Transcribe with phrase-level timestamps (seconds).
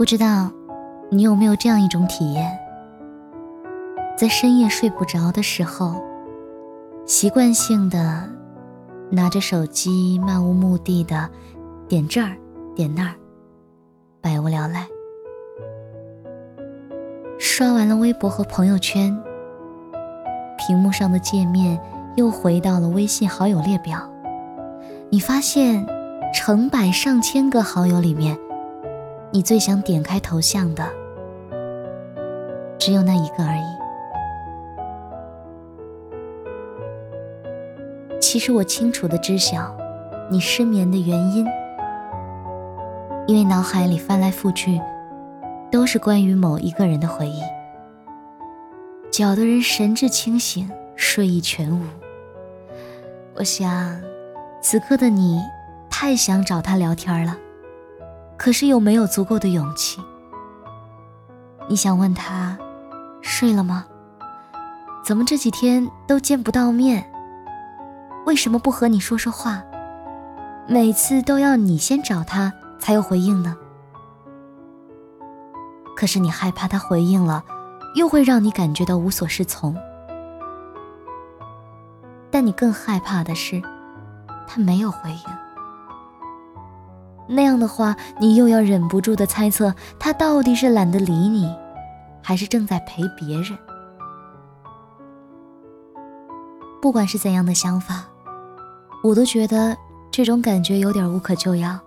[0.00, 0.50] 不知道
[1.10, 2.58] 你有没有这样一种体验，
[4.16, 6.02] 在深夜睡不着的时候，
[7.04, 8.26] 习惯性的
[9.10, 11.28] 拿着手机漫无目的的
[11.86, 12.34] 点这儿
[12.74, 13.14] 点那儿，
[14.22, 14.86] 百无聊赖。
[17.38, 19.14] 刷完了微博和朋友圈，
[20.56, 21.78] 屏幕上的界面
[22.16, 24.10] 又回到了微信好友列表，
[25.10, 25.86] 你发现
[26.32, 28.34] 成百上千个好友里面。
[29.32, 30.84] 你最想点开头像的，
[32.78, 33.62] 只有那一个而已。
[38.20, 39.72] 其实我清楚的知晓，
[40.28, 41.46] 你失眠的原因，
[43.28, 44.80] 因为脑海里翻来覆去，
[45.70, 47.40] 都是关于某一个人的回忆，
[49.12, 51.80] 搅得人神志清醒，睡意全无。
[53.36, 54.00] 我想，
[54.60, 55.40] 此刻的你，
[55.88, 57.36] 太想找他聊天了。
[58.42, 60.00] 可是又没有足够的勇气。
[61.68, 62.56] 你想问他，
[63.20, 63.84] 睡了吗？
[65.04, 67.12] 怎么这几天都见不到面？
[68.24, 69.62] 为什么不和你说说话？
[70.66, 73.54] 每次都要你先找他才有回应呢？
[75.94, 77.44] 可是你害怕他回应了，
[77.94, 79.76] 又会让你感觉到无所适从。
[82.30, 83.60] 但你更害怕的是，
[84.46, 85.49] 他没有回应。
[87.32, 91.48] 那样的话，你又要忍不住的猜测，他到底是懒得理你，
[92.20, 93.56] 还是正在陪别人？
[96.82, 98.04] 不管是怎样的想法，
[99.04, 99.76] 我都觉得
[100.10, 101.78] 这种感觉有点无可救药，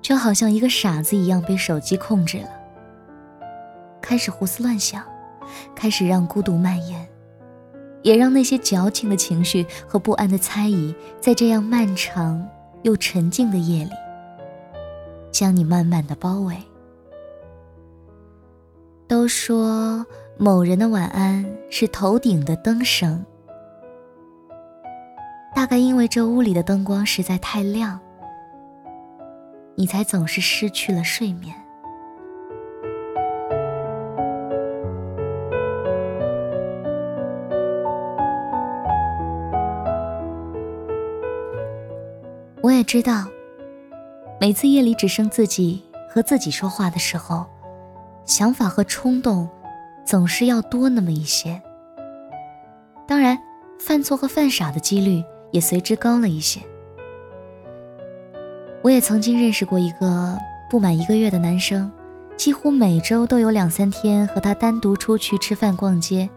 [0.00, 2.48] 就好像一个傻子一样被手机控制了，
[4.00, 5.02] 开始胡思乱想，
[5.74, 7.08] 开始让孤独蔓延，
[8.02, 12.46] 也让那些矫情的情绪和不安的猜疑，在这样漫长。
[12.82, 13.90] 又沉静的夜里，
[15.30, 16.56] 将你慢慢的包围。
[19.06, 20.04] 都说
[20.38, 23.24] 某人的晚安是头顶的灯声，
[25.54, 28.00] 大概因为这屋里的灯光实在太亮，
[29.74, 31.54] 你才总是失去了睡眠。
[42.72, 43.26] 我也知道，
[44.40, 47.44] 每次夜里只剩自己和自己说话的时候，
[48.24, 49.46] 想法和冲动
[50.06, 51.60] 总是要多那么一些。
[53.06, 53.38] 当然，
[53.78, 56.62] 犯错和犯傻的几率也随之高了一些。
[58.80, 60.38] 我也曾经认识过一个
[60.70, 61.92] 不满一个月的男生，
[62.38, 66.30] 几乎每周都有两三天和他单独出去吃饭、逛街，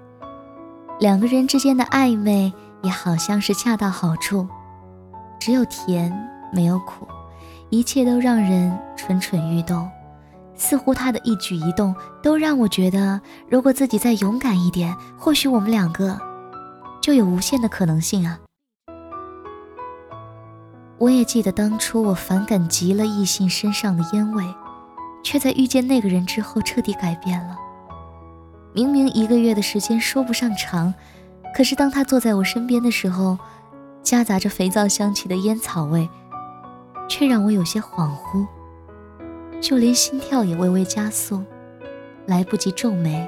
[0.99, 2.51] 两个人之间的暧昧
[2.81, 4.45] 也好像是恰到好处。
[5.39, 6.11] 只有甜
[6.51, 7.07] 没有苦，
[7.69, 9.89] 一切都让人蠢蠢欲动，
[10.55, 16.19] 似乎他的一举一动都让我觉得，如果自己再勇敢一点，或许我们两个
[17.01, 18.39] 就有无限的可能性啊！
[20.97, 24.43] 我也记得当初我反感极了异性身上的烟味，
[25.23, 27.55] 却在遇见那个人之后彻底改变了。
[28.73, 30.93] 明明一个月的时间说不上长，
[31.53, 33.37] 可是当他坐在我身边的时候。
[34.05, 36.07] 夹杂着肥皂香气的烟草味，
[37.09, 38.45] 却让我有些恍惚，
[39.59, 41.43] 就连心跳也微微加速，
[42.27, 43.27] 来不及皱眉。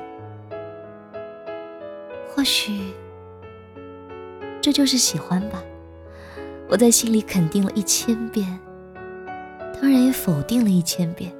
[2.29, 2.93] 或许
[4.61, 5.63] 这就是喜欢吧，
[6.69, 8.59] 我在心里肯定了一千遍，
[9.81, 11.33] 当然也否定了一千遍。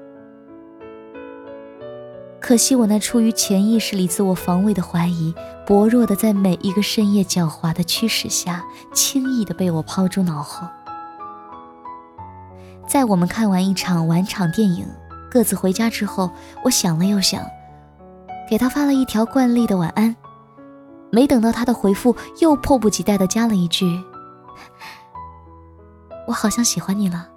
[2.47, 5.35] 可惜我那出于潜意识里自我防卫的怀疑，
[5.65, 8.63] 薄弱的在每一个深夜狡猾的驱使下，
[8.93, 10.65] 轻易的被我抛诸脑后。
[12.87, 14.87] 在我们看完一场晚场电影，
[15.29, 16.31] 各自回家之后，
[16.63, 17.43] 我想了又想，
[18.49, 20.15] 给他发了一条惯例的晚安，
[21.11, 24.01] 没等到他的回复，又迫不及待的加了一句
[26.25, 27.27] ：“我好像喜欢你了。”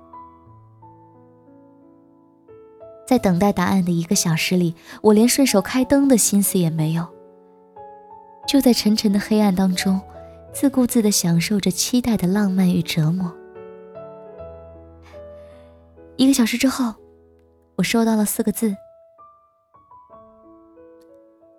[3.10, 7.04] 在等待答案的一个小时里，我连顺手开灯的心思也没有，
[8.46, 10.00] 就在沉沉的黑暗当中，
[10.52, 13.34] 自顾自地享受着期待的浪漫与折磨。
[16.14, 16.94] 一个小时之后，
[17.78, 18.76] 我收到了四个字：“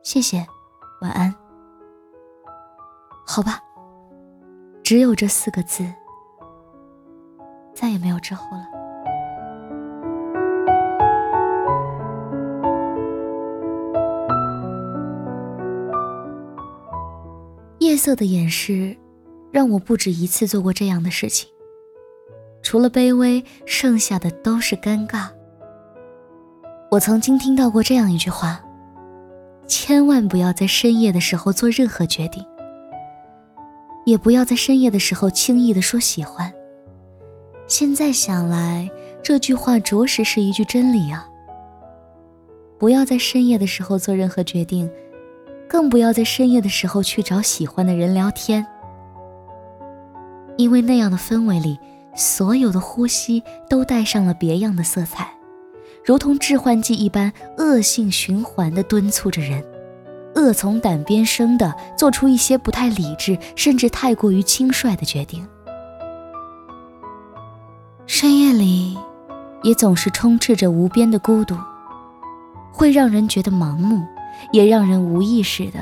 [0.03, 0.47] 谢谢，
[1.01, 1.35] 晚安。”
[3.27, 3.59] 好吧，
[4.81, 5.83] 只有这四个字，
[7.75, 8.70] 再也没有之后了。
[17.91, 18.95] 夜色的掩饰，
[19.51, 21.49] 让我不止一次做过这样的事情。
[22.63, 25.27] 除了卑微，剩下的都是尴尬。
[26.89, 28.63] 我曾经听到过这样一句话：
[29.67, 32.41] 千万不要在深夜的时候做任何决定，
[34.05, 36.49] 也不要在深夜的时候轻易的说喜欢。
[37.67, 38.89] 现在想来，
[39.21, 41.27] 这句话着实是一句真理啊！
[42.79, 44.89] 不要在深夜的时候做任何决定，
[45.71, 48.67] 更不要在深夜的时候去找喜欢的人聊天，
[50.57, 51.79] 因为那样的氛围里，
[52.13, 55.33] 所有的呼吸都带上了别样的色彩。
[56.03, 59.63] 如同致幻剂一般，恶性循环地敦促着人，
[60.35, 65.47] 恶从胆边生的做出一些不太理智，甚至太过于轻率的决定。
[68.05, 68.97] 深夜里，
[69.63, 71.55] 也总是充斥着无边的孤独，
[72.73, 74.05] 会让人觉得盲目，
[74.51, 75.79] 也让人无意识的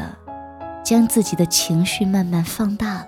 [0.83, 3.07] 将自己的情绪慢慢放大了。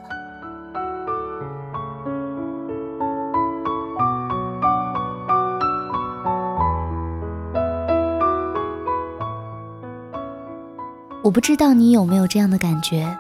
[11.24, 13.16] 我不知道你有没有这样的感觉，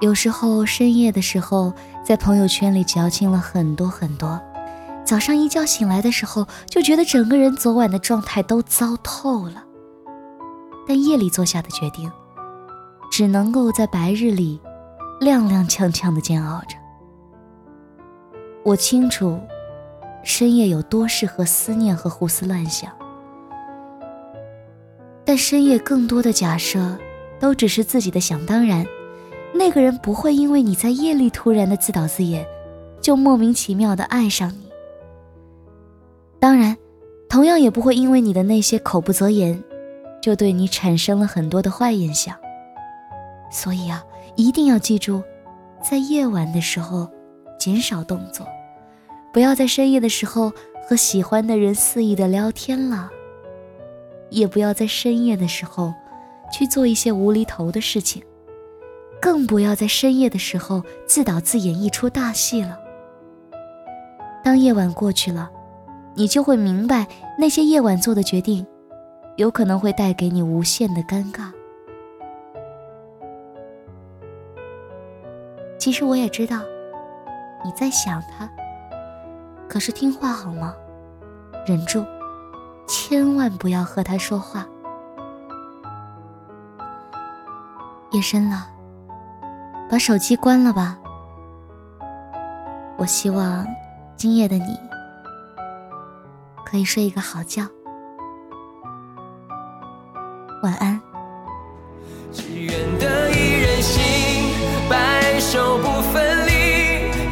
[0.00, 4.40] 有时候深夜的时候，在朋友圈里矫情了很多很多，
[5.04, 9.64] 早上一觉醒来的时候，就觉得整个人昨晚的状态都糟透了。
[10.86, 12.10] 但夜里做下的决定，
[13.10, 14.60] 只能够在白日里
[15.20, 16.76] 踉踉跄跄的煎熬着。
[18.64, 19.38] 我清楚，
[20.22, 22.90] 深夜有多适合思念和胡思乱想，
[25.24, 26.98] 但深夜更多的假设。
[27.40, 28.86] 都只是自己的想当然，
[29.52, 32.46] 那个人不会因为你在夜里突然的自导自演，
[33.00, 34.70] 就莫名其妙的爱上你。
[36.38, 36.76] 当然，
[37.28, 39.60] 同样也不会因为你的那些口不择言，
[40.22, 42.34] 就对你产生了很多的坏印象。
[43.50, 44.02] 所以啊，
[44.36, 45.22] 一定要记住，
[45.82, 47.06] 在夜晚的时候
[47.58, 48.46] 减少动作，
[49.34, 50.50] 不要在深夜的时候
[50.88, 53.10] 和喜欢的人肆意的聊天了，
[54.30, 55.92] 也不要在深夜的时候。
[56.54, 58.22] 去做一些无厘头的事情，
[59.22, 62.78] 更不要在深夜的时候自导自演一出大戏了。
[64.44, 65.50] 当夜晚过去了，
[66.14, 67.06] 你就会明白
[67.38, 68.66] 那些夜晚做的决定，
[69.36, 71.50] 有可能会带给你无限的尴尬。
[75.78, 76.60] 其实我也知道
[77.64, 78.48] 你在想他，
[79.68, 80.74] 可是听话好吗？
[81.66, 82.04] 忍住，
[82.86, 84.66] 千万不要和他说话。
[88.12, 88.68] 夜深了，
[89.90, 90.98] 把手机关了吧。
[92.98, 93.66] 我希望
[94.14, 94.78] 今夜的你
[96.66, 97.62] 可以睡一个好觉，
[100.62, 101.00] 晚安。
[102.32, 104.02] 只愿得一人心，
[104.88, 106.52] 白首不分离。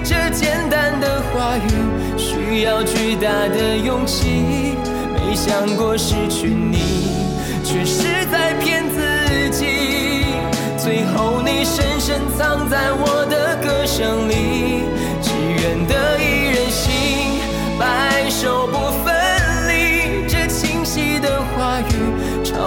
[0.05, 4.75] 这简单的话语，需要巨大的勇气。
[5.15, 7.13] 没想过失去你，
[7.65, 10.25] 却是在骗自己。
[10.77, 14.35] 最后，你深深藏在我的歌声里，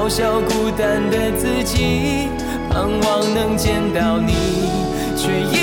[0.04, 2.28] 嘲笑孤单的自己，
[2.70, 4.34] 盼望能见到你，
[5.16, 5.63] 却一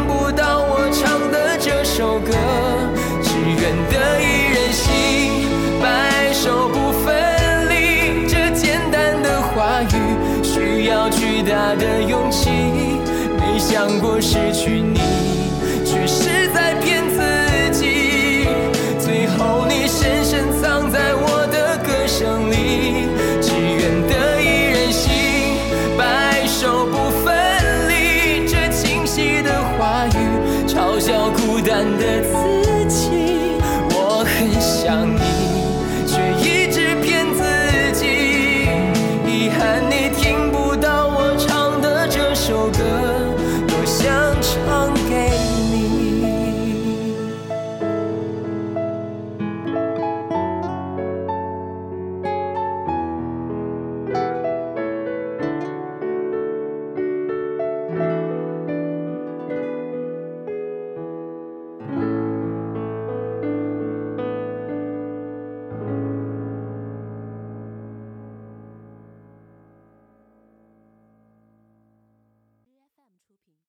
[10.91, 12.49] 要巨大的勇气
[13.39, 14.99] 没想过失去你
[15.85, 18.45] 却是在骗自己
[18.99, 23.07] 最后你深深藏在我的歌声里
[23.41, 25.11] 只愿得一人心
[25.97, 27.33] 白首不分
[27.87, 33.55] 离这清晰的话语嘲笑孤单的自己
[33.91, 35.30] 我很想你。